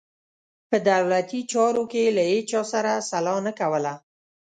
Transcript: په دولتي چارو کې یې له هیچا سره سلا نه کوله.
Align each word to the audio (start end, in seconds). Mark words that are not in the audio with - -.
په 0.69 0.77
دولتي 0.89 1.39
چارو 1.51 1.83
کې 1.91 1.99
یې 2.05 2.09
له 2.17 2.23
هیچا 2.31 2.61
سره 2.73 2.91
سلا 3.09 3.35
نه 3.45 3.51
کوله. 3.59 3.93